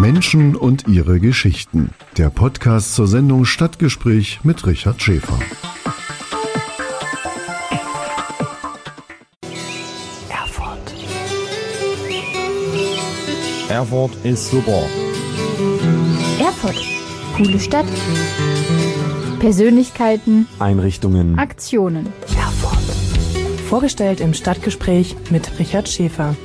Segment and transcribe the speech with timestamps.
[0.00, 1.90] Menschen und ihre Geschichten.
[2.16, 5.38] Der Podcast zur Sendung Stadtgespräch mit Richard Schäfer.
[10.28, 10.94] Erfurt.
[13.68, 14.82] Erfurt ist super.
[16.38, 16.76] Erfurt.
[17.36, 17.86] Coole Stadt.
[19.40, 20.46] Persönlichkeiten.
[20.60, 21.38] Einrichtungen.
[21.40, 22.06] Aktionen.
[22.36, 22.78] Erfurt.
[23.68, 26.36] Vorgestellt im Stadtgespräch mit Richard Schäfer.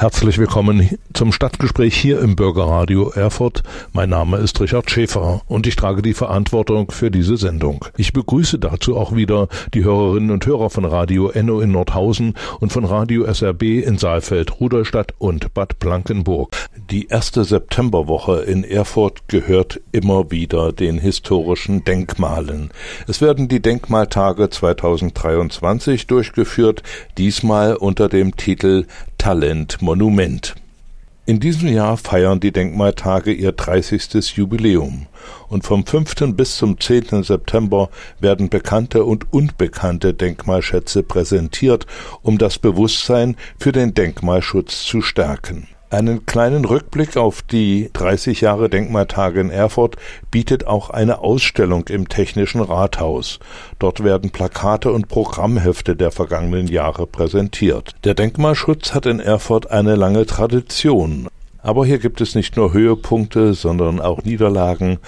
[0.00, 3.59] Herzlich willkommen zum Stadtgespräch hier im Bürgerradio Erfurt.
[4.00, 7.84] Mein Name ist Richard Schäfer und ich trage die Verantwortung für diese Sendung.
[7.98, 12.72] Ich begrüße dazu auch wieder die Hörerinnen und Hörer von Radio Enno in Nordhausen und
[12.72, 16.56] von Radio SRB in Saalfeld, Rudolstadt und Bad Blankenburg.
[16.90, 22.70] Die erste Septemberwoche in Erfurt gehört immer wieder den historischen Denkmalen.
[23.06, 26.82] Es werden die Denkmaltage 2023 durchgeführt,
[27.18, 28.86] diesmal unter dem Titel
[29.18, 30.54] Talent Monument.
[31.30, 34.36] In diesem Jahr feiern die Denkmaltage ihr 30.
[34.36, 35.06] Jubiläum
[35.46, 36.34] und vom 5.
[36.34, 37.22] bis zum 10.
[37.22, 41.86] September werden bekannte und unbekannte Denkmalschätze präsentiert,
[42.22, 45.68] um das Bewusstsein für den Denkmalschutz zu stärken.
[45.90, 49.96] Einen kleinen Rückblick auf die 30 Jahre Denkmaltage in Erfurt
[50.30, 53.40] bietet auch eine Ausstellung im Technischen Rathaus.
[53.80, 57.96] Dort werden Plakate und Programmhefte der vergangenen Jahre präsentiert.
[58.04, 61.26] Der Denkmalschutz hat in Erfurt eine lange Tradition.
[61.60, 64.98] Aber hier gibt es nicht nur Höhepunkte, sondern auch Niederlagen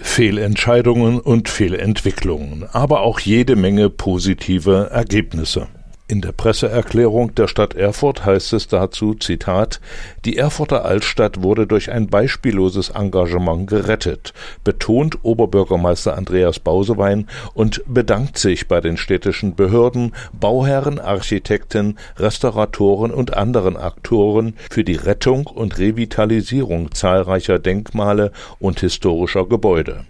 [0.00, 5.68] Fehlentscheidungen und Fehlentwicklungen, aber auch jede Menge positive Ergebnisse.
[6.14, 9.80] In der Presseerklärung der Stadt Erfurt heißt es dazu, Zitat,
[10.24, 18.38] die Erfurter Altstadt wurde durch ein beispielloses Engagement gerettet, betont Oberbürgermeister Andreas Bausewein und bedankt
[18.38, 25.78] sich bei den städtischen Behörden, Bauherren, Architekten, Restauratoren und anderen Aktoren für die Rettung und
[25.80, 30.04] Revitalisierung zahlreicher Denkmale und historischer Gebäude.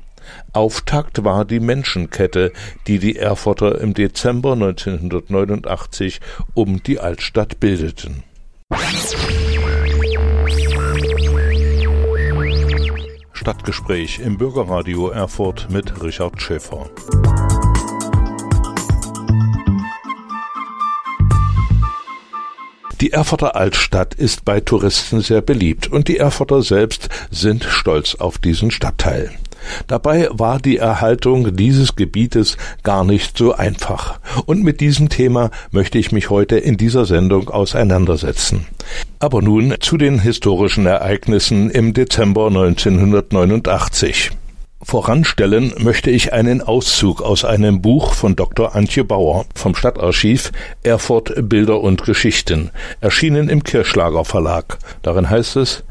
[0.52, 2.52] Auftakt war die Menschenkette,
[2.86, 6.20] die die Erfurter im Dezember 1989
[6.54, 8.22] um die Altstadt bildeten.
[13.32, 16.88] Stadtgespräch im Bürgerradio Erfurt mit Richard Schäfer.
[23.00, 28.38] Die Erfurter Altstadt ist bei Touristen sehr beliebt und die Erfurter selbst sind stolz auf
[28.38, 29.30] diesen Stadtteil.
[29.86, 34.18] Dabei war die Erhaltung dieses Gebietes gar nicht so einfach.
[34.46, 38.66] Und mit diesem Thema möchte ich mich heute in dieser Sendung auseinandersetzen.
[39.18, 44.32] Aber nun zu den historischen Ereignissen im Dezember 1989.
[44.84, 48.76] Voranstellen möchte ich einen Auszug aus einem Buch von Dr.
[48.76, 50.52] Antje Bauer vom Stadtarchiv
[50.82, 52.70] Erfurt Bilder und Geschichten,
[53.00, 54.78] erschienen im Kirschlager Verlag.
[55.00, 55.84] Darin heißt es,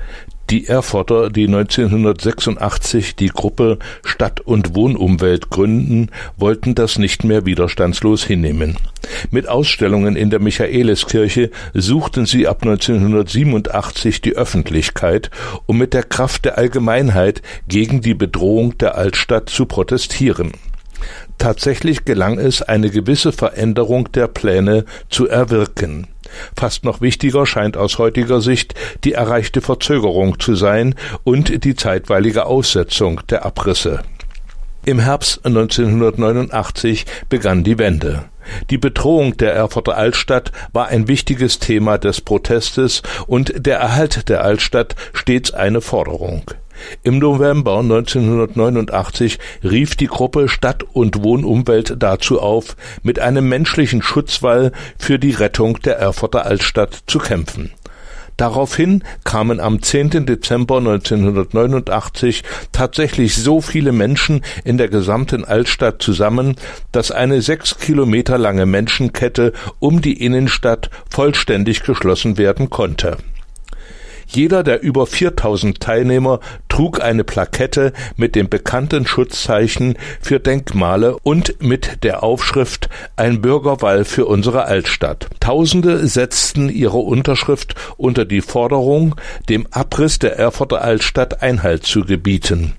[0.49, 8.23] die Erfurter, die 1986 die Gruppe Stadt- und Wohnumwelt gründen, wollten das nicht mehr widerstandslos
[8.23, 8.77] hinnehmen.
[9.31, 15.31] Mit Ausstellungen in der Michaeliskirche suchten sie ab 1987 die Öffentlichkeit,
[15.65, 20.51] um mit der Kraft der Allgemeinheit gegen die Bedrohung der Altstadt zu protestieren.
[21.37, 26.07] Tatsächlich gelang es, eine gewisse Veränderung der Pläne zu erwirken.
[26.55, 32.45] Fast noch wichtiger scheint aus heutiger Sicht die erreichte Verzögerung zu sein und die zeitweilige
[32.45, 34.01] Aussetzung der Abrisse.
[34.85, 38.25] Im Herbst 1989 begann die Wende.
[38.69, 44.43] Die Bedrohung der Erfurter Altstadt war ein wichtiges Thema des Protestes und der Erhalt der
[44.43, 46.43] Altstadt stets eine Forderung.
[47.03, 54.71] Im November 1989 rief die Gruppe Stadt und Wohnumwelt dazu auf, mit einem menschlichen Schutzwall
[54.97, 57.71] für die Rettung der Erfurter Altstadt zu kämpfen.
[58.37, 60.25] Daraufhin kamen am 10.
[60.25, 66.55] Dezember 1989 tatsächlich so viele Menschen in der gesamten Altstadt zusammen,
[66.91, 73.17] dass eine sechs Kilometer lange Menschenkette um die Innenstadt vollständig geschlossen werden konnte.
[74.35, 81.61] Jeder der über 4000 Teilnehmer trug eine Plakette mit dem bekannten Schutzzeichen für Denkmale und
[81.61, 85.27] mit der Aufschrift Ein Bürgerwall für unsere Altstadt.
[85.39, 89.15] Tausende setzten ihre Unterschrift unter die Forderung,
[89.49, 92.73] dem Abriss der Erfurter Altstadt Einhalt zu gebieten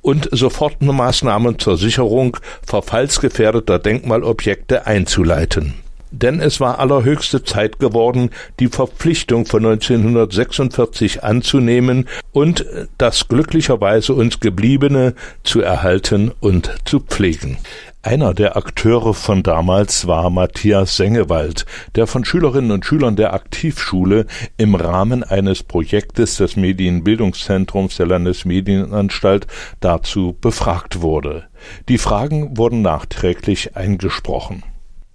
[0.00, 5.83] und Sofortmaßnahmen zur Sicherung verfallsgefährdeter Denkmalobjekte einzuleiten.
[6.22, 8.30] Denn es war allerhöchste Zeit geworden,
[8.60, 12.64] die Verpflichtung von 1946 anzunehmen und
[12.98, 17.58] das glücklicherweise uns gebliebene zu erhalten und zu pflegen.
[18.02, 21.64] Einer der Akteure von damals war Matthias Sengewald,
[21.94, 24.26] der von Schülerinnen und Schülern der Aktivschule
[24.58, 29.46] im Rahmen eines Projektes des Medienbildungszentrums der Landesmedienanstalt
[29.80, 31.44] dazu befragt wurde.
[31.88, 34.62] Die Fragen wurden nachträglich eingesprochen.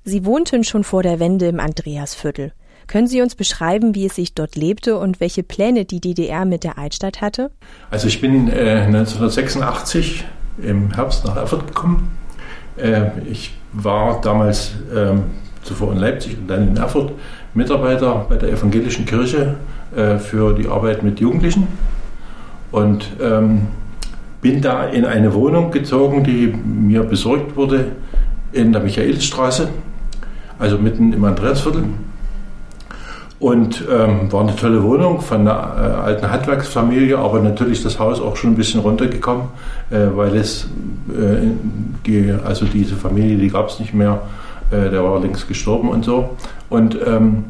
[0.10, 2.52] Sie wohnten schon vor der Wende im Andreasviertel.
[2.88, 6.64] Können Sie uns beschreiben, wie es sich dort lebte und welche Pläne die DDR mit
[6.64, 7.52] der Altstadt hatte?
[7.92, 10.26] Also ich bin äh, 1986
[10.64, 12.10] im Herbst nach Erfurt gekommen.
[12.78, 15.14] Äh, ich war damals äh,
[15.62, 17.12] zuvor in Leipzig und dann in Erfurt
[17.54, 19.58] Mitarbeiter bei der evangelischen Kirche
[19.96, 21.68] äh, für die Arbeit mit Jugendlichen
[22.72, 23.68] und ähm,
[24.42, 27.92] bin da in eine Wohnung gezogen, die mir besorgt wurde
[28.52, 29.70] in der Michaelisstraße
[30.60, 31.86] also mitten im Andreasviertel.
[33.40, 38.20] Und ähm, war eine tolle Wohnung von einer äh, alten Handwerksfamilie, aber natürlich das Haus
[38.20, 39.46] auch schon ein bisschen runtergekommen,
[39.92, 40.66] äh, weil es,
[41.10, 41.48] äh,
[42.06, 44.24] die, also diese Familie, die gab es nicht mehr,
[44.72, 46.32] äh, der war längst gestorben und so.
[46.70, 47.46] Und, ähm,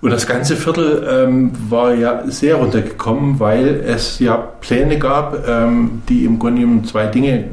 [0.00, 6.02] und das ganze Viertel ähm, war ja sehr runtergekommen, weil es ja Pläne gab, ähm,
[6.08, 7.44] die im Grunde genommen zwei Dinge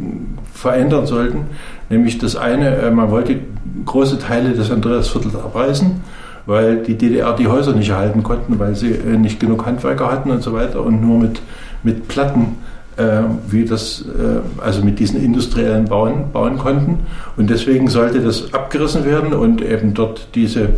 [0.54, 1.48] verändern sollten.
[1.90, 3.38] Nämlich das eine, äh, man wollte
[3.86, 6.02] große Teile des Andreasviertels abreißen,
[6.46, 10.32] weil die DDR die Häuser nicht erhalten konnten, weil sie äh, nicht genug Handwerker hatten
[10.32, 11.42] und so weiter und nur mit,
[11.84, 12.58] mit Platten
[12.96, 17.00] äh, wie das, äh, also mit diesen industriellen Bauen bauen konnten.
[17.38, 20.70] Und deswegen sollte das abgerissen werden und eben dort diese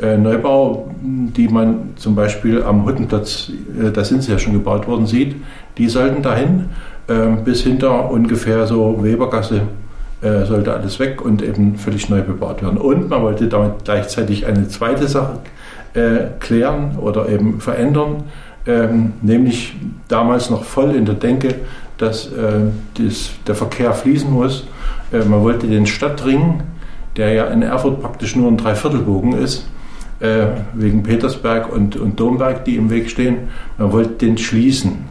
[0.00, 3.52] äh, Neubau, die man zum Beispiel am Huttenplatz,
[3.92, 5.36] da sind sie ja schon gebaut worden, sieht,
[5.76, 6.70] die sollten dahin
[7.08, 9.62] ähm, bis hinter ungefähr so Webergasse
[10.22, 12.78] äh, sollte alles weg und eben völlig neu bebaut werden.
[12.78, 15.38] Und man wollte damit gleichzeitig eine zweite Sache
[15.94, 18.24] äh, klären oder eben verändern,
[18.66, 19.74] ähm, nämlich
[20.08, 21.54] damals noch voll in der Denke,
[21.98, 22.60] dass äh,
[22.94, 24.66] das, der Verkehr fließen muss.
[25.12, 26.62] Äh, man wollte den Stadtring,
[27.16, 29.66] der ja in Erfurt praktisch nur ein Dreiviertelbogen ist,
[30.20, 35.09] äh, wegen Petersberg und, und Domberg, die im Weg stehen, man wollte den schließen.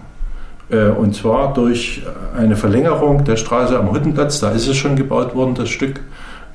[0.70, 2.04] Äh, und zwar durch
[2.38, 6.00] eine Verlängerung der Straße am Huttenplatz, da ist es schon gebaut worden, das Stück,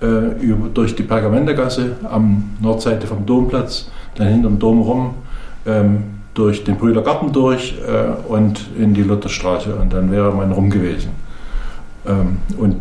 [0.00, 0.06] äh,
[0.72, 5.14] durch die Pergamentergasse am Nordseite vom Domplatz, dann hinterm Dom rum,
[5.66, 10.68] ähm, durch den Brüdergarten durch äh, und in die Lutherstraße und dann wäre man rum
[10.68, 11.10] gewesen.
[12.06, 12.76] Ähm, und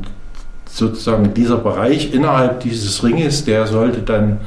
[0.66, 4.40] sozusagen dieser Bereich innerhalb dieses Ringes, der sollte dann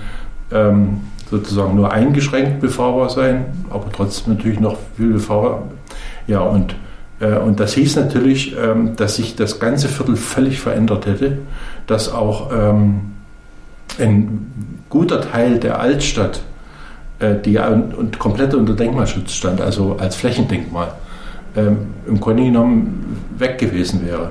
[0.51, 5.63] ähm, sozusagen nur eingeschränkt befahrbar sein, aber trotzdem natürlich noch viel befahrbar
[6.27, 6.75] ja, und,
[7.21, 11.39] äh, und das hieß natürlich, ähm, dass sich das ganze Viertel völlig verändert hätte,
[11.87, 13.13] dass auch ähm,
[13.99, 16.43] ein guter Teil der Altstadt,
[17.19, 20.93] äh, die ja und, und komplett unter Denkmalschutz stand, also als Flächendenkmal,
[21.57, 24.31] ähm, im Grunde genommen weg gewesen wäre.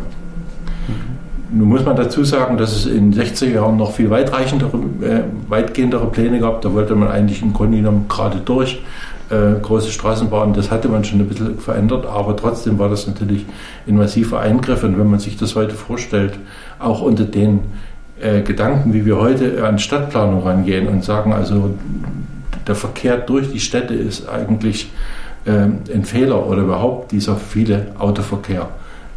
[0.87, 1.15] Mhm.
[1.51, 5.21] Nun muss man dazu sagen, dass es in den 60er Jahren noch viel weitreichendere, äh,
[5.47, 6.61] weitgehendere Pläne gab.
[6.61, 8.81] Da wollte man eigentlich im Grunde genommen gerade durch
[9.29, 13.45] äh, große Straßenbahnen, das hatte man schon ein bisschen verändert, aber trotzdem war das natürlich
[13.87, 14.83] ein massiver Eingriff.
[14.83, 16.33] Und wenn man sich das heute vorstellt,
[16.79, 17.61] auch unter den
[18.21, 21.73] äh, Gedanken, wie wir heute an Stadtplanung rangehen und sagen, also
[22.67, 24.91] der Verkehr durch die Städte ist eigentlich
[25.45, 28.69] äh, ein Fehler oder überhaupt dieser viele Autoverkehr,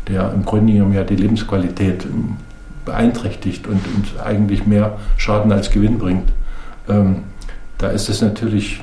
[0.08, 2.37] der im Grunde genommen ja die Lebensqualität ähm,
[2.84, 6.32] beeinträchtigt und uns eigentlich mehr Schaden als Gewinn bringt.
[6.88, 7.25] Ähm,
[7.76, 8.81] da ist es natürlich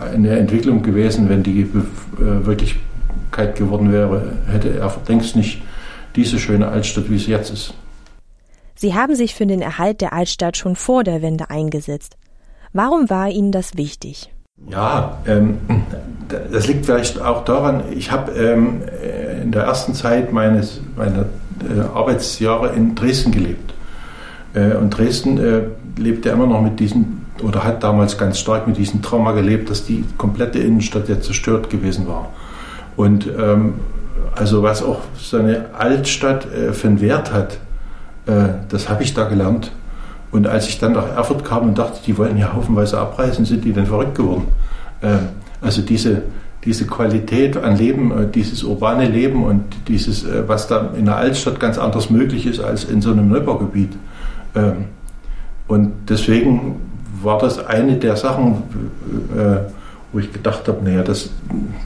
[0.00, 5.62] eine Entwicklung gewesen, wenn die äh, Wirklichkeit geworden wäre, hätte er längst nicht
[6.16, 7.74] diese schöne Altstadt, wie es jetzt ist.
[8.74, 12.16] Sie haben sich für den Erhalt der Altstadt schon vor der Wende eingesetzt.
[12.72, 14.32] Warum war Ihnen das wichtig?
[14.70, 15.58] Ja, ähm,
[16.50, 18.82] das liegt vielleicht auch daran, ich habe ähm,
[19.42, 21.26] in der ersten Zeit meines, meiner
[21.68, 23.74] äh, Arbeitsjahre in Dresden gelebt.
[24.54, 25.62] Äh, und Dresden äh,
[26.00, 29.70] lebt ja immer noch mit diesen oder hat damals ganz stark mit diesem Trauma gelebt,
[29.70, 32.30] dass die komplette Innenstadt ja zerstört gewesen war.
[32.96, 33.74] Und ähm,
[34.34, 37.58] also was auch so eine Altstadt äh, für einen Wert hat,
[38.26, 39.72] äh, das habe ich da gelernt.
[40.30, 43.64] Und als ich dann nach Erfurt kam und dachte, die wollen ja haufenweise abreißen, sind
[43.64, 44.46] die dann verrückt geworden.
[45.02, 45.16] Äh,
[45.60, 46.22] also diese,
[46.64, 51.16] diese Qualität an Leben, äh, dieses urbane Leben und dieses, äh, was da in der
[51.16, 53.92] Altstadt ganz anders möglich ist als in so einem Neubaugebiet.
[54.54, 54.86] Ähm,
[55.68, 56.76] und deswegen
[57.24, 58.62] war das eine der Sachen,
[59.36, 59.58] äh,
[60.12, 61.30] wo ich gedacht habe, naja, das,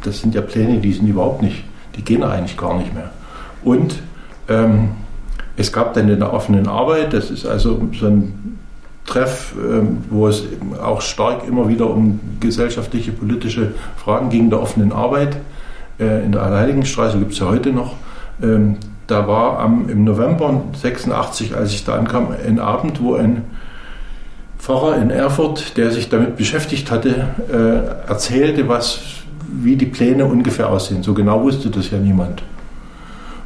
[0.02, 1.64] das sind ja Pläne, die sind überhaupt nicht,
[1.96, 3.10] die gehen eigentlich gar nicht mehr.
[3.62, 4.00] Und
[4.48, 4.90] ähm,
[5.56, 8.58] es gab dann in der offenen Arbeit, das ist also so ein
[9.06, 10.44] Treff, ähm, wo es
[10.82, 15.36] auch stark immer wieder um gesellschaftliche, politische Fragen ging, der offenen Arbeit.
[15.98, 17.94] Äh, in der Allerheiligenstraße gibt es ja heute noch.
[18.42, 18.76] Ähm,
[19.06, 23.44] da war am, im November 86, als ich da ankam, ein Abend, wo ein
[24.66, 28.98] Pfarrer in Erfurt, der sich damit beschäftigt hatte, äh, erzählte, was,
[29.48, 31.04] wie die Pläne ungefähr aussehen.
[31.04, 32.42] So genau wusste das ja niemand.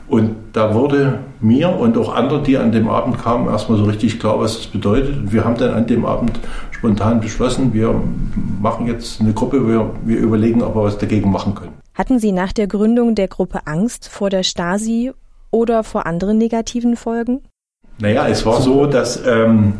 [0.09, 4.19] Und da wurde mir und auch anderen, die an dem Abend kamen, erstmal so richtig
[4.19, 5.15] klar, was das bedeutet.
[5.15, 7.95] Und wir haben dann an dem Abend spontan beschlossen, wir
[8.63, 11.73] machen jetzt eine Gruppe, wir, wir überlegen, ob wir was dagegen machen können.
[11.93, 15.13] Hatten Sie nach der Gründung der Gruppe Angst vor der Stasi
[15.51, 17.43] oder vor anderen negativen Folgen?
[17.99, 19.75] Naja, es war so, dass ähm,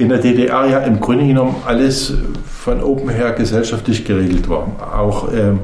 [0.00, 2.14] in der DDR ja im Grunde genommen alles
[2.46, 4.66] von oben her gesellschaftlich geregelt war.
[4.96, 5.60] Auch ähm,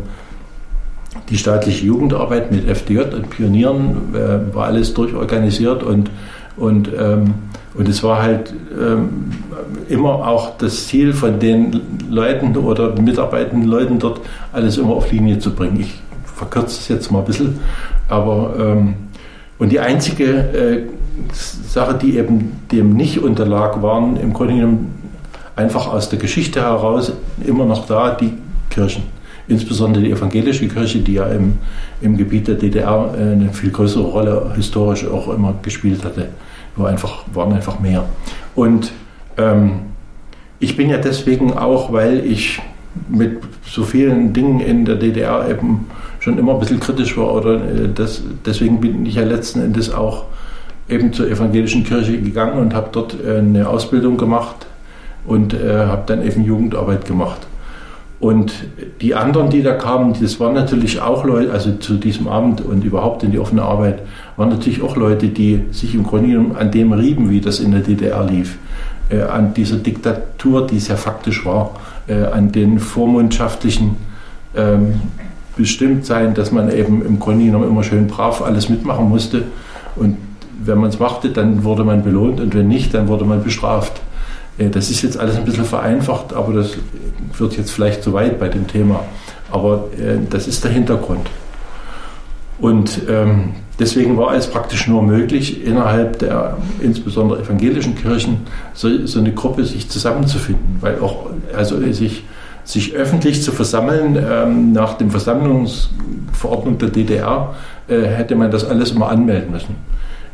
[1.31, 6.11] die staatliche Jugendarbeit mit FDJ und Pionieren äh, war alles durchorganisiert und,
[6.59, 7.33] und, ähm,
[7.75, 9.31] und es war halt ähm,
[9.88, 14.21] immer auch das Ziel von den Leuten oder mitarbeitenden Leuten dort,
[14.52, 15.81] alles immer auf Linie zu bringen.
[15.81, 15.95] Ich
[16.26, 17.59] verkürze es jetzt mal ein bisschen,
[18.11, 18.95] aber ähm,
[19.59, 20.83] und die einzige äh,
[21.32, 25.02] Sache, die eben dem nicht unterlag, waren im Grunde genommen
[25.54, 27.12] einfach aus der Geschichte heraus
[27.44, 28.32] immer noch da die
[28.70, 29.02] Kirchen
[29.49, 31.54] insbesondere die evangelische Kirche, die ja im,
[32.00, 36.28] im Gebiet der DDR äh, eine viel größere Rolle historisch auch immer gespielt hatte.
[36.76, 38.04] War einfach, waren einfach mehr.
[38.54, 38.92] Und
[39.38, 39.80] ähm,
[40.58, 42.61] ich bin ja deswegen auch, weil ich
[43.08, 45.87] mit so vielen Dingen in der DDR eben
[46.18, 49.92] schon immer ein bisschen kritisch war oder äh, das, deswegen bin ich ja letzten Endes
[49.92, 50.25] auch
[50.88, 54.66] eben zur evangelischen Kirche gegangen und habe dort äh, eine Ausbildung gemacht
[55.26, 57.47] und äh, habe dann eben Jugendarbeit gemacht.
[58.19, 58.52] Und
[59.02, 62.83] die anderen, die da kamen, das waren natürlich auch Leute, also zu diesem Abend und
[62.83, 64.00] überhaupt in die offene Arbeit,
[64.37, 67.73] waren natürlich auch Leute, die sich im Grunde genommen an dem rieben, wie das in
[67.73, 68.57] der DDR lief.
[69.11, 71.73] Äh, an dieser Diktatur, die ja faktisch war,
[72.07, 73.97] äh, an den vormundschaftlichen
[74.57, 74.95] ähm,
[75.57, 79.45] Bestimmtsein, dass man eben im Grunde genommen immer schön brav alles mitmachen musste.
[79.95, 80.16] Und
[80.66, 84.00] wenn man es machte, dann wurde man belohnt und wenn nicht, dann wurde man bestraft.
[84.58, 86.73] Äh, das ist jetzt alles ein bisschen vereinfacht, aber das
[87.37, 89.00] wird jetzt vielleicht zu weit bei dem Thema.
[89.50, 91.28] Aber äh, das ist der Hintergrund.
[92.58, 98.38] Und ähm, deswegen war es praktisch nur möglich, innerhalb der insbesondere evangelischen Kirchen
[98.73, 102.25] so, eine Gruppe sich zusammenzufinden, weil auch also sich,
[102.64, 107.54] sich öffentlich zu versammeln ähm, nach dem Versammlungsverordnung der DDR
[107.88, 109.76] äh, hätte man das alles immer anmelden müssen.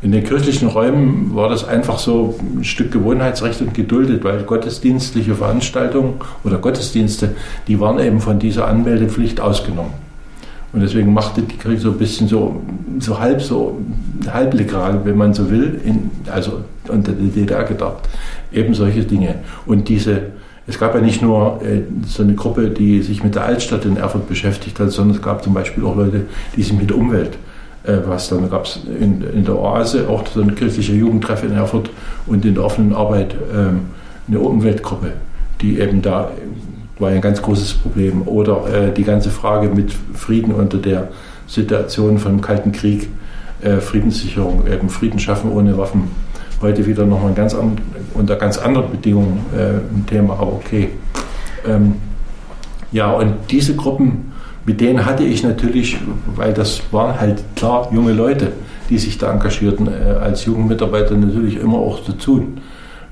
[0.03, 5.33] In den kirchlichen Räumen war das einfach so ein Stück Gewohnheitsrecht und geduldet, weil gottesdienstliche
[5.33, 7.35] Veranstaltungen oder Gottesdienste,
[7.69, 9.93] die waren eben von dieser Anmeldepflicht ausgenommen.
[10.73, 12.61] Und deswegen machte die Kirche so ein bisschen so,
[12.99, 13.79] so halb so
[14.27, 18.09] halblegal, wenn man so will, in, also unter der DDR gedacht,
[18.51, 19.35] eben solche Dinge.
[19.65, 20.31] Und diese,
[20.67, 23.95] es gab ja nicht nur äh, so eine Gruppe, die sich mit der Altstadt in
[23.95, 26.25] Erfurt beschäftigt hat, sondern es gab zum Beispiel auch Leute,
[26.57, 27.52] die sich mit Umwelt äh,
[27.85, 31.89] was dann gab es in, in, der Oase auch so eine kirchliche Jugendtreff in Erfurt
[32.25, 33.81] und in der offenen Arbeit ähm,
[34.27, 35.11] eine Umweltgruppe,
[35.61, 36.31] die eben da
[36.99, 38.27] war ein ganz großes Problem.
[38.27, 41.09] Oder äh, die ganze Frage mit Frieden unter der
[41.47, 43.09] Situation vom Kalten Krieg,
[43.61, 46.03] äh, Friedenssicherung, eben Frieden schaffen ohne Waffen.
[46.61, 47.77] Heute wieder nochmal ganz an,
[48.13, 50.89] unter ganz anderen Bedingungen äh, ein Thema, aber okay.
[51.67, 51.95] Ähm,
[52.91, 54.32] ja, und diese Gruppen
[54.65, 55.97] mit denen hatte ich natürlich,
[56.35, 58.53] weil das waren halt klar junge Leute,
[58.89, 62.61] die sich da engagierten, äh, als Jugendmitarbeiter natürlich immer auch zu tun.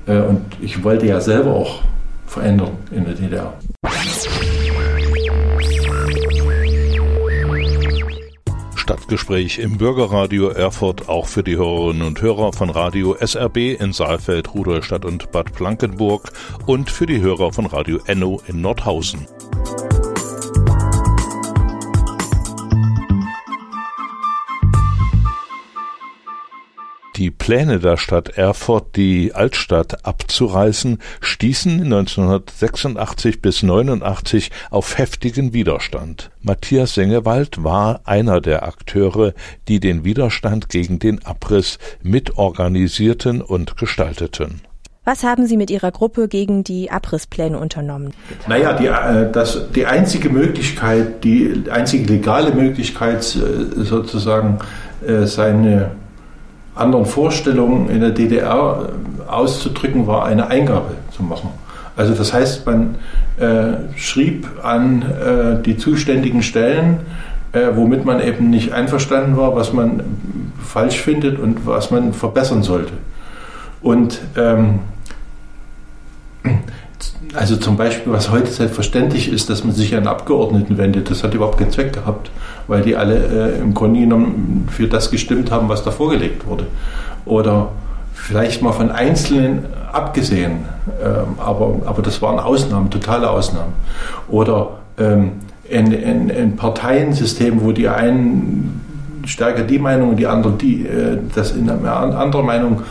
[0.06, 1.82] Äh, und ich wollte ja selber auch
[2.26, 3.52] verändern in der DDR.
[8.76, 14.54] Stadtgespräch im Bürgerradio Erfurt auch für die Hörerinnen und Hörer von Radio SRB in Saalfeld,
[14.54, 16.32] Rudolstadt und Bad Blankenburg
[16.66, 19.26] und für die Hörer von Radio Enno in Nordhausen.
[27.22, 36.32] Die Pläne der Stadt Erfurt, die Altstadt abzureißen, stießen 1986 bis 89 auf heftigen Widerstand.
[36.40, 39.34] Matthias Sengewald war einer der Akteure,
[39.68, 44.60] die den Widerstand gegen den Abriss mitorganisierten und gestalteten.
[45.04, 48.12] Was haben Sie mit Ihrer Gruppe gegen die Abrisspläne unternommen?
[48.48, 54.58] Naja, die, äh, das, die einzige Möglichkeit, die einzige legale Möglichkeit, äh, sozusagen
[55.06, 56.01] äh, seine
[56.74, 61.50] anderen Vorstellungen in der DDR äh, auszudrücken, war eine Eingabe zu machen.
[61.96, 62.96] Also das heißt, man
[63.38, 67.00] äh, schrieb an äh, die zuständigen Stellen,
[67.52, 70.02] äh, womit man eben nicht einverstanden war, was man
[70.64, 72.92] falsch findet und was man verbessern sollte.
[73.82, 74.80] Und ähm,
[77.34, 81.34] also zum Beispiel, was heute selbstverständlich ist, dass man sich an Abgeordneten wendet, das hat
[81.34, 82.30] überhaupt keinen Zweck gehabt,
[82.66, 86.66] weil die alle äh, im Grunde genommen für das gestimmt haben, was da vorgelegt wurde.
[87.24, 87.68] Oder
[88.14, 90.64] vielleicht mal von Einzelnen abgesehen,
[91.02, 93.72] ähm, aber, aber das waren Ausnahmen, totale Ausnahmen.
[94.28, 95.32] Oder ähm,
[95.72, 98.80] ein, ein, Parteiensystem, wo die einen
[99.24, 102.82] stärker die Meinung und die anderen die, äh, das in einer anderen Meinung,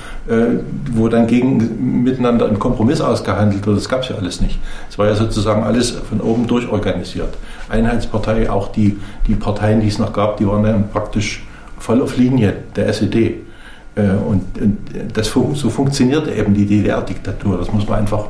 [0.93, 4.59] wo dann gegen miteinander ein Kompromiss ausgehandelt wird, das gab es ja alles nicht.
[4.89, 7.33] Es war ja sozusagen alles von oben durch organisiert.
[7.69, 11.43] Einheitspartei, auch die, die Parteien, die es noch gab, die waren dann praktisch
[11.79, 13.37] voll auf Linie der SED.
[13.95, 14.77] Äh, und, und
[15.13, 17.57] das, so funktionierte eben die DDR-Diktatur.
[17.57, 18.27] Das muss man einfach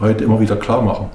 [0.00, 1.06] heute immer wieder klar machen.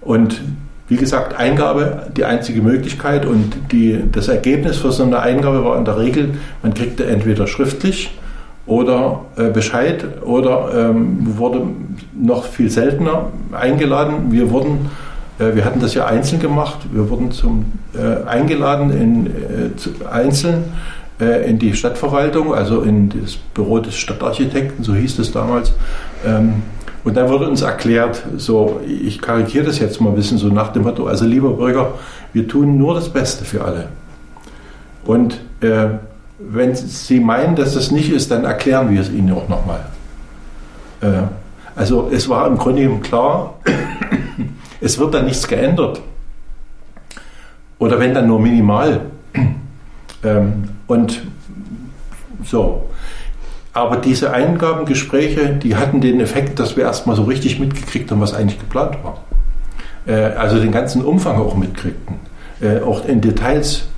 [0.00, 0.40] Und
[0.88, 5.78] wie gesagt, Eingabe die einzige Möglichkeit und die, das Ergebnis für so eine Eingabe war
[5.78, 8.12] in der Regel, man kriegte entweder schriftlich
[8.66, 11.62] oder äh, Bescheid oder ähm, wurde
[12.14, 14.30] noch viel seltener eingeladen.
[14.30, 14.90] Wir wurden,
[15.38, 17.64] äh, wir hatten das ja einzeln gemacht, wir wurden zum,
[17.94, 20.64] äh, eingeladen in, äh, zu, einzeln
[21.20, 25.72] äh, in die Stadtverwaltung, also in das Büro des Stadtarchitekten, so hieß es damals.
[26.24, 26.62] Ähm,
[27.04, 30.72] und dann wurde uns erklärt, so, ich karikiere das jetzt mal ein bisschen so nach
[30.72, 31.94] dem Motto, also lieber Bürger,
[32.32, 33.88] wir tun nur das Beste für alle.
[35.04, 35.86] Und äh,
[36.48, 39.84] wenn Sie meinen, dass das nicht ist, dann erklären wir es Ihnen auch nochmal.
[41.00, 41.22] Äh,
[41.74, 43.54] also es war im Grunde genommen klar,
[44.80, 46.00] es wird dann nichts geändert.
[47.78, 49.00] Oder wenn dann nur minimal.
[50.24, 51.20] Ähm, und
[52.44, 52.88] so.
[53.72, 58.32] Aber diese Eingabengespräche, die hatten den Effekt, dass wir erstmal so richtig mitgekriegt haben, was
[58.32, 59.24] eigentlich geplant war.
[60.06, 62.20] Äh, also den ganzen Umfang auch mitkriegten,
[62.60, 63.88] äh, auch in Details.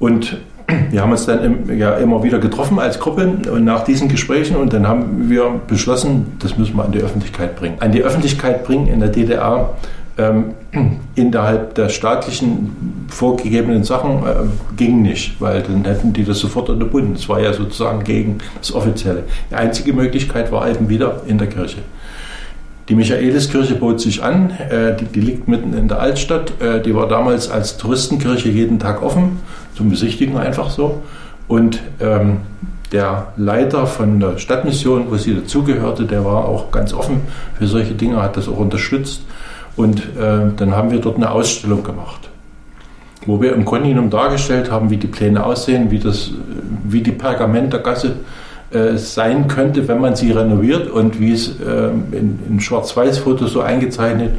[0.00, 0.38] Und
[0.90, 3.26] wir haben uns dann im, ja immer wieder getroffen als Gruppe
[3.60, 7.76] nach diesen Gesprächen und dann haben wir beschlossen, das müssen wir an die Öffentlichkeit bringen.
[7.80, 9.70] An die Öffentlichkeit bringen in der DDR
[10.18, 10.54] ähm,
[11.14, 14.34] innerhalb der staatlichen vorgegebenen Sachen äh,
[14.76, 17.14] ging nicht, weil dann hätten die das sofort unterbunden.
[17.14, 19.24] Es war ja sozusagen gegen das Offizielle.
[19.50, 21.78] Die einzige Möglichkeit war eben wieder in der Kirche.
[22.88, 26.60] Die Michaeliskirche bot sich an, äh, die, die, liegt mitten in der Altstadt.
[26.60, 29.40] Äh, die war damals als Touristenkirche jeden Tag offen,
[29.78, 31.02] zum Besichtigen einfach so.
[31.46, 32.38] Und ähm,
[32.90, 37.20] der Leiter von der Stadtmission, wo sie dazugehörte, der war auch ganz offen
[37.56, 39.22] für solche Dinge, hat das auch unterstützt.
[39.76, 42.28] Und äh, dann haben wir dort eine Ausstellung gemacht,
[43.24, 46.32] wo wir im Grunde genommen dargestellt haben, wie die Pläne aussehen, wie, das,
[46.82, 48.16] wie die Pergamentergasse
[48.72, 53.60] äh, sein könnte, wenn man sie renoviert und wie es äh, in, in Schwarz-Weiß-Fotos so
[53.60, 54.32] eingezeichnet,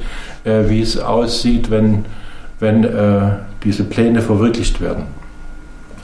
[0.43, 2.03] äh, wie es aussieht, wenn,
[2.59, 3.21] wenn äh,
[3.63, 5.18] diese Pläne verwirklicht werden.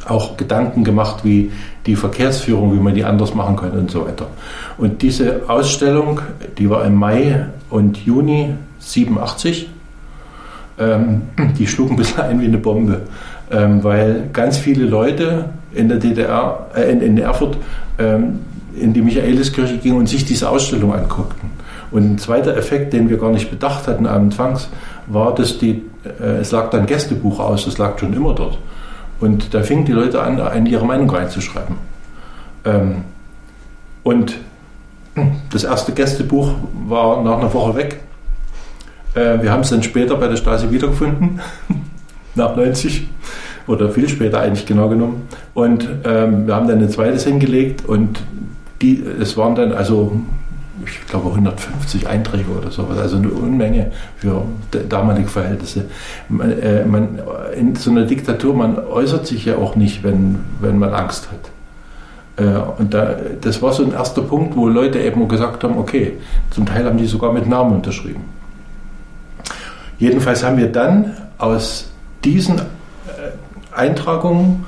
[0.07, 1.51] Auch Gedanken gemacht, wie
[1.85, 4.27] die Verkehrsführung, wie man die anders machen könnte und so weiter.
[4.77, 6.21] Und diese Ausstellung,
[6.57, 9.69] die war im Mai und Juni 87.
[10.77, 11.23] Ähm,
[11.57, 13.01] die schlug ein bisschen ein wie eine Bombe,
[13.51, 17.57] ähm, weil ganz viele Leute in der DDR, äh, in, in, Erfurt,
[17.99, 18.39] ähm,
[18.79, 21.49] in die Michaeliskirche gingen und sich diese Ausstellung anguckten.
[21.91, 24.69] Und ein zweiter Effekt, den wir gar nicht bedacht hatten anfangs,
[25.07, 28.57] war, dass die, äh, es lag dann Gästebuch aus, das lag schon immer dort.
[29.19, 31.75] Und da fingen die Leute an, an ihre Meinung reinzuschreiben.
[32.65, 33.03] Ähm,
[34.03, 34.37] und
[35.51, 36.51] das erste Gästebuch
[36.87, 38.01] war nach einer Woche weg.
[39.13, 41.39] Äh, wir haben es dann später bei der Stasi wiedergefunden,
[42.35, 43.07] nach 90
[43.67, 45.27] oder viel später eigentlich genau genommen.
[45.53, 48.19] Und ähm, wir haben dann ein zweites hingelegt und
[48.81, 50.19] die, es waren dann also,
[50.85, 54.43] ich glaube 150 Einträge oder sowas, also eine Unmenge für
[54.89, 55.85] damalige Verhältnisse.
[56.27, 57.19] Man, äh, man,
[57.55, 62.45] in so einer Diktatur, man äußert sich ja auch nicht, wenn, wenn man Angst hat.
[62.45, 66.17] Äh, und da, das war so ein erster Punkt, wo Leute eben gesagt haben, okay,
[66.51, 68.23] zum Teil haben die sogar mit Namen unterschrieben.
[69.97, 71.89] Jedenfalls haben wir dann aus
[72.23, 72.61] diesen äh,
[73.73, 74.65] Eintragungen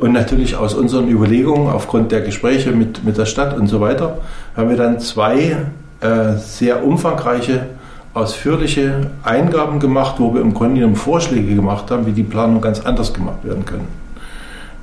[0.00, 4.18] und natürlich aus unseren Überlegungen aufgrund der Gespräche mit, mit der Stadt und so weiter,
[4.56, 5.58] haben wir dann zwei
[6.00, 7.66] äh, sehr umfangreiche,
[8.14, 12.80] ausführliche Eingaben gemacht, wo wir im Grunde genommen Vorschläge gemacht haben, wie die Planung ganz
[12.80, 13.86] anders gemacht werden können.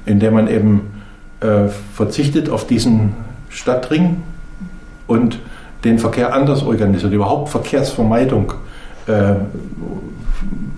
[0.05, 0.81] Indem man eben
[1.41, 3.13] äh, verzichtet auf diesen
[3.49, 4.21] Stadtring
[5.07, 5.39] und
[5.83, 8.53] den Verkehr anders organisiert, überhaupt Verkehrsvermeidung
[9.07, 9.33] äh,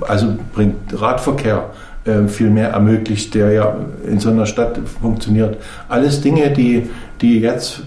[0.07, 1.65] also bringt Radverkehr
[2.09, 3.75] äh, viel mehr ermöglicht, der ja
[4.07, 5.57] in so einer Stadt funktioniert.
[5.87, 6.89] Alles Dinge, die,
[7.21, 7.83] die jetzt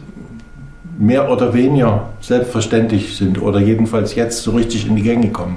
[0.99, 5.57] mehr oder weniger selbstverständlich sind oder jedenfalls jetzt so richtig in die Gänge kommen.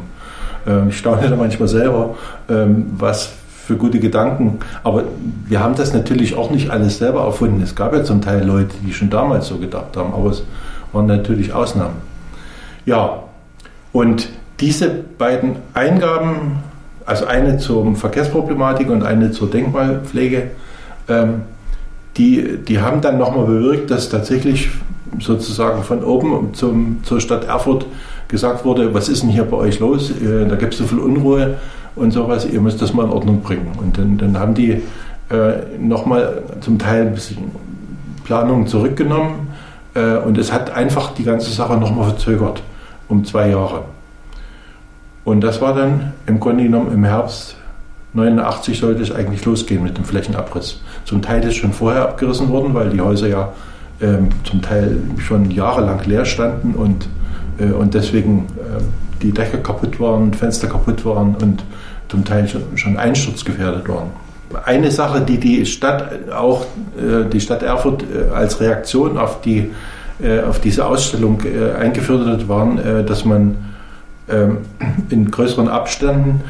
[0.68, 2.16] Ähm, ich staune da manchmal selber,
[2.50, 3.34] ähm, was
[3.66, 4.60] für gute Gedanken.
[4.84, 5.04] Aber
[5.48, 7.62] wir haben das natürlich auch nicht alles selber erfunden.
[7.62, 10.44] Es gab ja zum Teil Leute, die schon damals so gedacht haben, aber es
[10.94, 11.96] waren natürlich Ausnahmen.
[12.86, 13.24] Ja,
[13.92, 16.60] Und diese beiden Eingaben,
[17.06, 20.52] also eine zur Verkehrsproblematik und eine zur Denkmalpflege,
[21.08, 21.42] ähm,
[22.18, 24.70] die, die haben dann nochmal bewirkt, dass tatsächlich
[25.20, 27.86] sozusagen von oben zum, zur Stadt Erfurt
[28.28, 30.12] gesagt wurde, was ist denn hier bei euch los?
[30.12, 31.56] Äh, da gibt es so viel Unruhe
[31.96, 33.72] und sowas, ihr müsst das mal in Ordnung bringen.
[33.78, 34.82] Und dann, dann haben die
[35.30, 37.52] äh, nochmal zum Teil ein bisschen
[38.24, 39.48] Planungen zurückgenommen
[39.94, 42.62] äh, und es hat einfach die ganze Sache nochmal verzögert
[43.08, 43.84] um zwei Jahre.
[45.26, 47.58] Und das war dann im Grunde genommen im Herbst
[48.16, 50.82] 89 sollte es eigentlich losgehen mit dem Flächenabriss.
[51.04, 53.54] Zum Teil ist schon vorher abgerissen worden, weil die Häuser ja
[54.02, 57.10] ähm, zum Teil schon jahrelang leer standen und,
[57.60, 58.82] äh, und deswegen äh,
[59.22, 61.64] die Dächer kaputt waren, Fenster kaputt waren und
[62.08, 64.12] zum Teil schon, schon einsturzgefährdet waren.
[64.64, 66.66] Eine Sache, die die Stadt auch
[66.98, 69.72] äh, die Stadt Erfurt äh, als Reaktion auf die
[70.24, 73.58] äh, auf diese Ausstellung äh, eingeführt hat, waren, dass man
[74.28, 76.42] in größeren abständen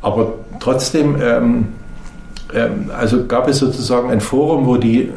[0.00, 1.68] Aber trotzdem, ähm,
[2.54, 5.10] ähm, also gab es sozusagen ein Forum, wo die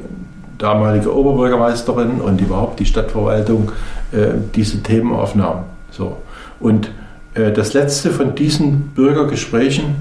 [0.61, 3.71] damalige Oberbürgermeisterin und überhaupt die Stadtverwaltung
[4.11, 5.63] äh, diese Themen aufnahmen.
[5.89, 6.17] So.
[6.59, 6.91] Und
[7.33, 9.95] äh, das letzte von diesen Bürgergesprächen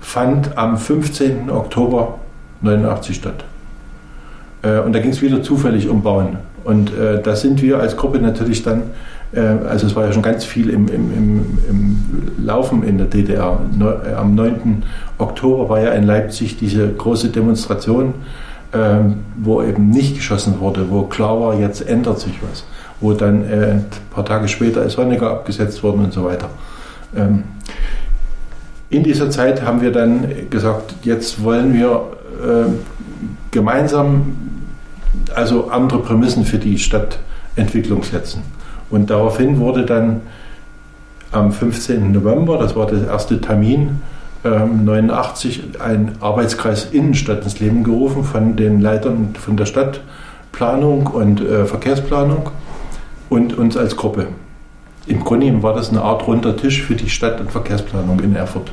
[0.00, 1.50] fand am 15.
[1.50, 2.18] Oktober
[2.60, 3.44] 89 statt.
[4.62, 6.38] Äh, und da ging es wieder zufällig um Bauen.
[6.64, 6.90] Und
[7.22, 8.90] da sind wir als Gruppe natürlich dann
[9.68, 13.60] also es war ja schon ganz viel im, im, im, im Laufen in der DDR.
[14.16, 14.82] Am 9.
[15.18, 18.14] Oktober war ja in Leipzig diese große Demonstration,
[18.72, 22.64] ähm, wo eben nicht geschossen wurde, wo klar war, jetzt ändert sich was.
[23.00, 26.50] Wo dann äh, ein paar Tage später ist Honecker abgesetzt worden und so weiter.
[27.16, 27.44] Ähm,
[28.88, 32.02] in dieser Zeit haben wir dann gesagt, jetzt wollen wir
[33.50, 34.36] gemeinsam
[35.34, 38.42] also andere Prämissen für die Stadtentwicklung setzen.
[38.90, 40.20] Und daraufhin wurde dann
[41.32, 42.12] am 15.
[42.12, 44.00] November, das war der erste Termin,
[44.46, 51.40] ähm, 89 ein Arbeitskreis Innenstadt ins Leben gerufen von den Leitern von der Stadtplanung und
[51.40, 52.50] äh, Verkehrsplanung
[53.28, 54.28] und uns als Gruppe.
[55.06, 58.70] Im Grunde war das eine Art runder Tisch für die Stadt- und Verkehrsplanung in Erfurt.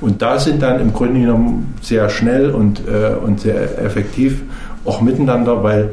[0.00, 4.42] Und da sind dann im Grunde genommen sehr schnell und, äh, und sehr effektiv
[4.84, 5.90] auch miteinander, weil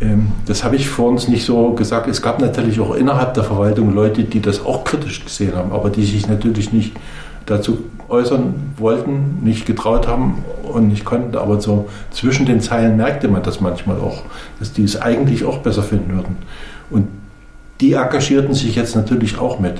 [0.00, 2.08] ähm, das habe ich vor uns nicht so gesagt.
[2.08, 5.90] Es gab natürlich auch innerhalb der Verwaltung Leute, die das auch kritisch gesehen haben, aber
[5.90, 6.92] die sich natürlich nicht
[7.46, 11.36] dazu äußern wollten, nicht getraut haben und nicht konnten.
[11.36, 14.22] Aber so zwischen den Zeilen merkte man das manchmal auch,
[14.58, 16.36] dass die es eigentlich auch besser finden würden.
[16.90, 17.08] Und
[17.80, 19.74] die engagierten sich jetzt natürlich auch mit.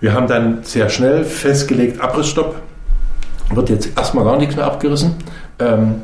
[0.00, 2.56] Wir haben dann sehr schnell festgelegt, Abrissstopp,
[3.52, 5.14] wird jetzt erstmal gar nichts mehr abgerissen.
[5.58, 5.96] Ähm,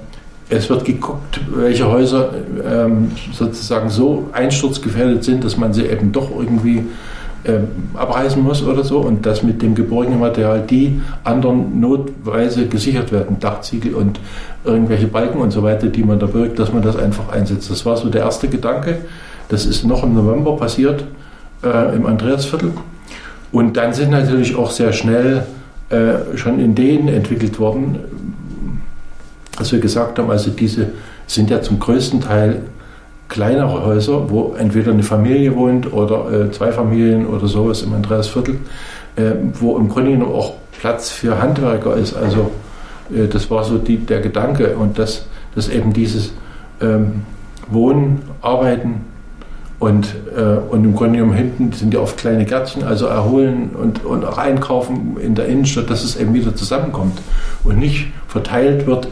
[0.49, 6.31] es wird geguckt, welche Häuser ähm, sozusagen so einsturzgefährdet sind, dass man sie eben doch
[6.31, 6.85] irgendwie
[7.47, 13.13] ähm, abreißen muss oder so und dass mit dem geborgenen Material die anderen notweise gesichert
[13.13, 14.19] werden, Dachziegel und
[14.65, 17.71] irgendwelche Balken und so weiter, die man da birgt, dass man das einfach einsetzt.
[17.71, 18.99] Das war so der erste Gedanke.
[19.49, 21.05] Das ist noch im November passiert
[21.63, 22.73] äh, im Andreasviertel.
[23.53, 25.45] Und dann sind natürlich auch sehr schnell
[25.91, 27.99] äh, schon Ideen entwickelt worden,
[29.59, 30.89] dass wir gesagt haben, also diese
[31.27, 32.63] sind ja zum größten Teil
[33.35, 38.59] kleinere Häuser, wo entweder eine Familie wohnt oder äh, zwei Familien oder sowas im Andreasviertel,
[39.17, 42.15] äh, wo im Grunde genommen auch Platz für Handwerker ist.
[42.15, 42.53] Also
[43.13, 46.33] äh, das war so die, der Gedanke und dass, dass eben dieses
[46.81, 47.23] ähm,
[47.69, 49.01] Wohnen, Arbeiten
[49.81, 54.05] und, äh, und im Grunde genommen hinten sind ja oft kleine Gärtchen, also erholen und,
[54.05, 57.21] und auch einkaufen in der Innenstadt, dass es eben wieder zusammenkommt
[57.65, 59.09] und nicht verteilt wird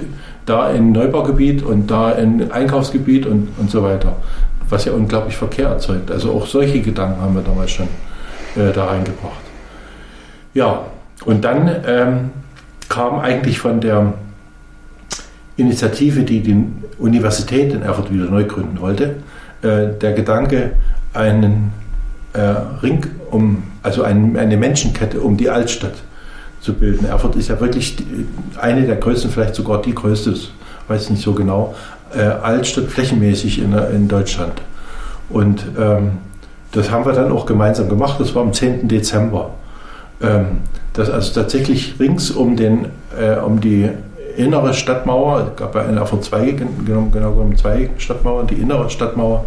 [0.47, 4.17] da in Neubaugebiet und da in Einkaufsgebiet und, und so weiter,
[4.69, 6.11] was ja unglaublich Verkehr erzeugt.
[6.11, 7.89] Also auch solche Gedanken haben wir damals schon
[8.57, 9.43] äh, da reingebracht.
[10.55, 10.81] Ja,
[11.25, 12.31] und dann ähm,
[12.89, 14.15] kam eigentlich von der
[15.57, 16.65] Initiative, die die
[16.99, 19.17] Universität in Erfurt wieder neu gründen wollte,
[19.63, 20.73] äh, der Gedanke,
[21.15, 21.73] einen
[22.33, 22.41] äh,
[22.83, 25.95] Ring um, also ein, eine Menschenkette um die Altstadt
[26.63, 27.07] zu bilden.
[27.07, 27.97] Erfurt ist ja wirklich
[28.59, 30.35] eine der größten, vielleicht sogar die größte,
[30.89, 31.75] weiß nicht so genau,
[32.15, 34.63] äh, Altstadt flächenmäßig in, in Deutschland.
[35.29, 36.13] Und ähm,
[36.71, 38.19] das haben wir dann auch gemeinsam gemacht.
[38.21, 38.89] Das war am 10.
[38.89, 39.51] Dezember.
[40.23, 40.61] Ähm,
[40.93, 42.87] das also tatsächlich rings um, den,
[43.19, 43.91] äh, um die
[44.37, 49.45] innere Stadtmauer, es gab ja in Erfurt zwei, genau, genau zwei Stadtmauern, die innere Stadtmauer,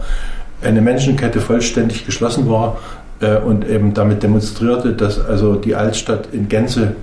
[0.61, 2.77] eine Menschenkette vollständig geschlossen war
[3.19, 6.95] äh, und eben damit demonstrierte, dass also die Altstadt in Gänze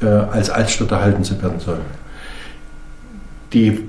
[0.00, 1.78] äh, als Altstadt erhalten zu werden soll.
[3.52, 3.80] Die,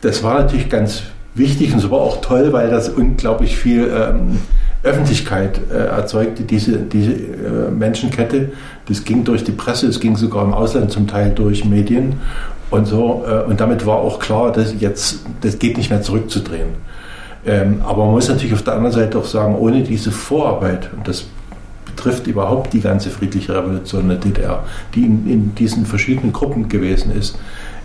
[0.00, 1.02] das war natürlich ganz
[1.34, 4.38] wichtig und es war auch toll, weil das unglaublich viel ähm,
[4.82, 8.52] Öffentlichkeit äh, erzeugte, diese, diese äh, Menschenkette.
[8.86, 12.14] Das ging durch die Presse, es ging sogar im Ausland zum Teil durch Medien
[12.70, 13.24] und so.
[13.26, 16.68] Äh, und damit war auch klar, dass jetzt, das geht nicht mehr zurückzudrehen.
[17.46, 21.08] Ähm, aber man muss natürlich auf der anderen Seite auch sagen, ohne diese Vorarbeit, und
[21.08, 21.26] das
[21.84, 27.12] betrifft überhaupt die ganze friedliche Revolution der DDR, die in, in diesen verschiedenen Gruppen gewesen
[27.12, 27.38] ist,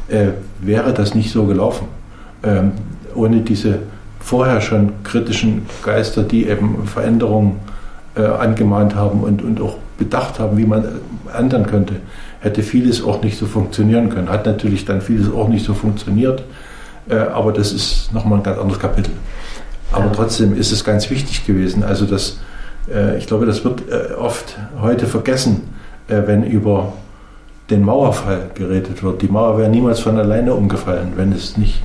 [0.07, 0.29] äh,
[0.61, 1.87] wäre das nicht so gelaufen.
[2.43, 2.73] Ähm,
[3.15, 3.79] ohne diese
[4.19, 7.59] vorher schon kritischen Geister, die eben Veränderungen
[8.15, 10.85] äh, angemahnt haben und, und auch bedacht haben, wie man
[11.37, 11.95] ändern könnte,
[12.39, 14.29] hätte vieles auch nicht so funktionieren können.
[14.29, 16.43] Hat natürlich dann vieles auch nicht so funktioniert,
[17.09, 19.11] äh, aber das ist nochmal ein ganz anderes Kapitel.
[19.91, 21.83] Aber trotzdem ist es ganz wichtig gewesen.
[21.83, 22.39] Also das,
[22.91, 25.61] äh, ich glaube, das wird äh, oft heute vergessen,
[26.07, 26.93] äh, wenn über
[27.69, 29.21] den Mauerfall geredet wird.
[29.21, 31.81] Die Mauer wäre niemals von alleine umgefallen, wenn es nicht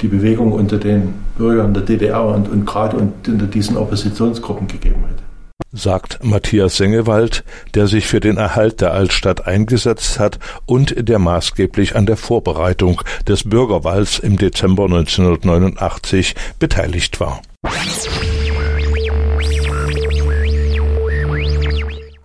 [0.00, 5.29] die Bewegung unter den Bürgern der DDR und, und gerade unter diesen Oppositionsgruppen gegeben hätte
[5.72, 11.96] sagt Matthias Sengewald, der sich für den Erhalt der Altstadt eingesetzt hat und der maßgeblich
[11.96, 17.42] an der Vorbereitung des Bürgerwalls im Dezember 1989 beteiligt war.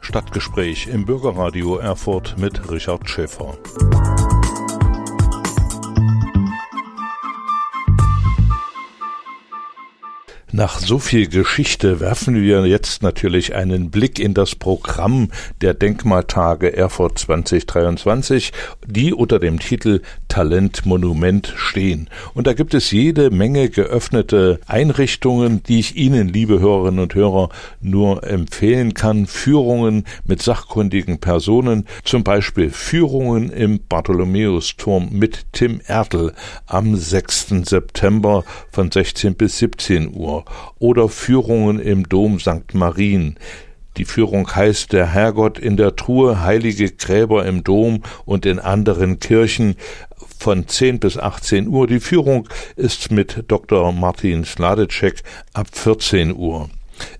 [0.02, 3.58] Stadtgespräch im Bürgerradio Erfurt mit Richard Schäfer.
[10.56, 16.72] Nach so viel Geschichte werfen wir jetzt natürlich einen Blick in das Programm der Denkmaltage
[16.72, 18.54] Erfurt 2023,
[18.88, 20.00] die unter dem Titel
[20.36, 22.10] Talent Monument stehen.
[22.34, 27.48] Und da gibt es jede Menge geöffnete Einrichtungen, die ich Ihnen, liebe Hörerinnen und Hörer,
[27.80, 29.28] nur empfehlen kann.
[29.28, 36.34] Führungen mit sachkundigen Personen, zum Beispiel Führungen im Bartholomäusturm mit Tim Ertl
[36.66, 37.64] am 6.
[37.64, 38.44] September
[38.74, 40.44] von 16 bis 17 Uhr
[40.80, 42.74] oder Führungen im Dom St.
[42.74, 43.38] Marien.
[43.98, 49.20] Die Führung heißt Der Herrgott in der Truhe, heilige Gräber im Dom und in anderen
[49.20, 49.78] Kirchen
[50.38, 51.88] von 10 bis 18 Uhr.
[51.88, 53.92] Die Führung ist mit Dr.
[53.92, 56.70] Martin Sladecek ab 14 Uhr.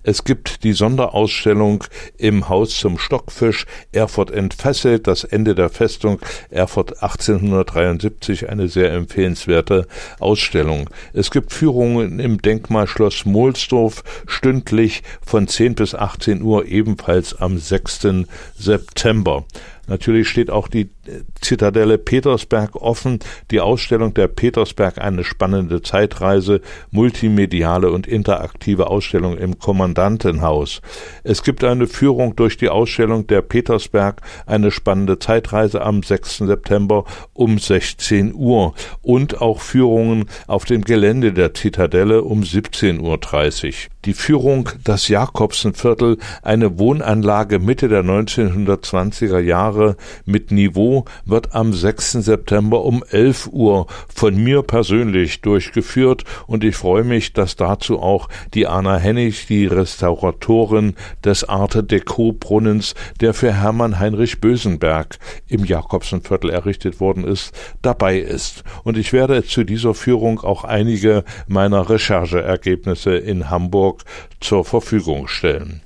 [0.02, 1.84] Es gibt die Sonderausstellung
[2.16, 9.86] im Haus zum Stockfisch Erfurt entfesselt, das Ende der Festung Erfurt 1873, eine sehr empfehlenswerte
[10.18, 10.88] Ausstellung.
[11.12, 18.26] Es gibt Führungen im Denkmalschloss Mohlsdorf stündlich von 10 bis 18 Uhr ebenfalls am 6.
[18.56, 19.44] September.
[19.86, 23.20] Natürlich steht auch die äh, Zitadelle Petersberg offen.
[23.50, 30.80] Die Ausstellung der Petersberg eine spannende Zeitreise, multimediale und interaktive Ausstellung im Kommandantenhaus.
[31.22, 36.38] Es gibt eine Führung durch die Ausstellung der Petersberg, eine spannende Zeitreise am 6.
[36.38, 43.74] September um 16 Uhr und auch Führungen auf dem Gelände der Zitadelle um 17.30 Uhr.
[44.04, 51.72] Die Führung Das Jakobsenviertel, eine Wohnanlage Mitte der 1920er Jahre Jahre mit Niveau wird am
[51.72, 52.12] 6.
[52.12, 58.28] September um 11 Uhr von mir persönlich durchgeführt und ich freue mich, dass dazu auch
[58.54, 65.64] die Anna Hennig, die Restauratorin des Arte Deco Brunnens, der für Hermann Heinrich Bösenberg im
[65.64, 68.64] Jakobsenviertel errichtet worden ist, dabei ist.
[68.84, 74.04] Und ich werde zu dieser Führung auch einige meiner Rechercheergebnisse in Hamburg
[74.40, 75.82] zur Verfügung stellen.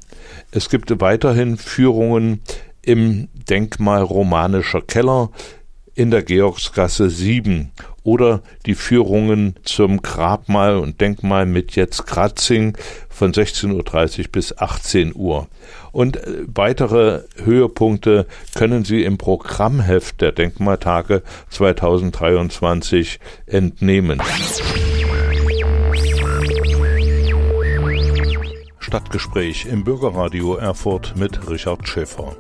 [0.53, 2.41] Es gibt weiterhin Führungen
[2.83, 5.31] im Denkmal Romanischer Keller
[5.95, 12.77] in der Georgsgasse 7 oder die Führungen zum Grabmal und Denkmal mit Jetz Kratzing
[13.09, 15.49] von 16.30 Uhr bis 18 Uhr.
[15.93, 24.23] Und äh, weitere Höhepunkte können Sie im Programmheft der Denkmaltage 2023 entnehmen.
[28.91, 32.35] Stadtgespräch im Bürgerradio Erfurt mit Richard Schäfer.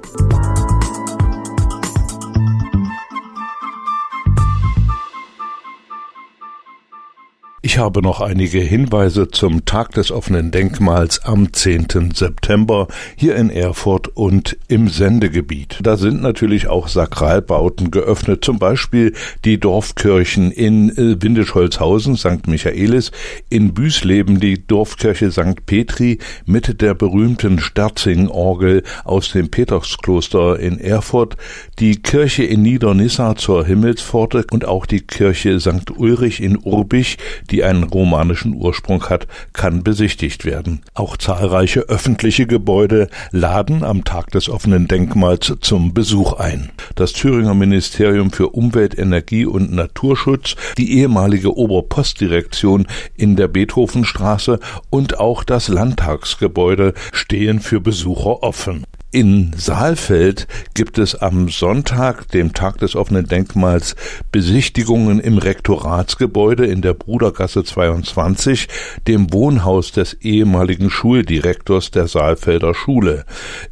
[7.71, 12.11] Ich habe noch einige Hinweise zum Tag des offenen Denkmals am 10.
[12.13, 15.79] September hier in Erfurt und im Sendegebiet.
[15.81, 22.49] Da sind natürlich auch Sakralbauten geöffnet, zum Beispiel die Dorfkirchen in äh, Windischholzhausen, St.
[22.49, 23.13] Michaelis,
[23.51, 25.65] in Büsleben die Dorfkirche St.
[25.65, 31.37] Petri mit der berühmten Sterzing-Orgel aus dem Peterskloster in Erfurt,
[31.79, 35.93] die Kirche in Niedernissa zur Himmelspforte und auch die Kirche St.
[35.97, 37.17] Ulrich in Urbich,
[37.61, 40.81] die einen romanischen Ursprung hat, kann besichtigt werden.
[40.95, 46.71] Auch zahlreiche öffentliche Gebäude laden am Tag des offenen Denkmals zum Besuch ein.
[46.95, 55.21] Das Thüringer Ministerium für Umwelt, Energie und Naturschutz, die ehemalige Oberpostdirektion in der Beethovenstraße und
[55.21, 58.87] auch das Landtagsgebäude stehen für Besucher offen.
[59.13, 63.97] In Saalfeld gibt es am Sonntag, dem Tag des offenen Denkmals,
[64.31, 68.69] Besichtigungen im Rektoratsgebäude in der Brudergasse 22,
[69.09, 73.25] dem Wohnhaus des ehemaligen Schuldirektors der Saalfelder Schule.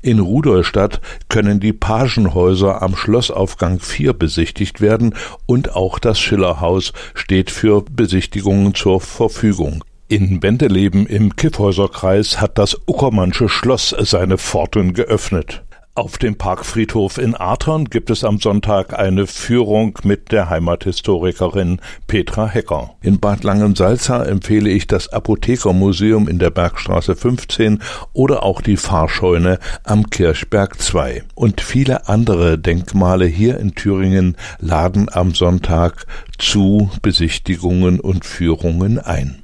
[0.03, 5.15] In Rudolstadt können die Pagenhäuser am Schlossaufgang 4 besichtigt werden
[5.47, 9.85] und auch das Schillerhaus steht für Besichtigungen zur Verfügung.
[10.11, 15.65] In Bendeleben im Kiffhäuserkreis hat das Uckermannsche Schloss seine Pforten geöffnet.
[15.95, 22.47] Auf dem Parkfriedhof in Artern gibt es am Sonntag eine Führung mit der Heimathistorikerin Petra
[22.47, 22.95] Hecker.
[23.03, 27.83] In Bad Langensalza empfehle ich das Apothekermuseum in der Bergstraße 15
[28.15, 31.23] oder auch die Fahrscheune am Kirchberg 2.
[31.35, 36.07] Und viele andere Denkmale hier in Thüringen laden am Sonntag
[36.39, 39.43] zu Besichtigungen und Führungen ein.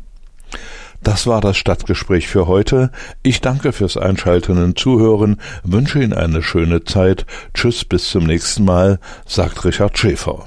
[1.05, 2.91] Das war das Stadtgespräch für heute.
[3.23, 7.27] Ich danke fürs Einschalten und Zuhören, wünsche Ihnen eine schöne Zeit.
[7.53, 10.47] Tschüss, bis zum nächsten Mal, sagt Richard Schäfer.